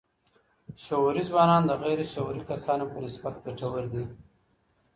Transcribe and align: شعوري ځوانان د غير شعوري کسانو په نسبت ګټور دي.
شعوري 0.85 1.23
ځوانان 1.29 1.63
د 1.65 1.71
غير 1.83 1.99
شعوري 2.13 2.43
کسانو 2.51 2.83
په 2.91 2.97
نسبت 3.05 3.35
ګټور 3.45 3.85
دي. 3.93 4.03